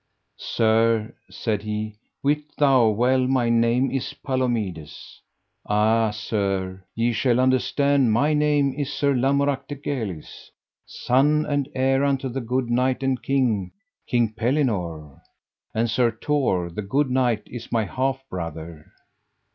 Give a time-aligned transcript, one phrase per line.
[0.39, 5.21] Sir, said he, wit thou well my name is Palomides.
[5.67, 10.49] Ah, sir, ye shall understand my name is Sir Lamorak de Galis,
[10.87, 13.73] son and heir unto the good knight and king,
[14.07, 15.21] King Pellinore,
[15.75, 18.87] and Sir Tor, the good knight, is my half brother.